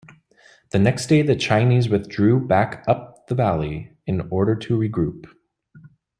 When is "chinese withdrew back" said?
1.35-2.83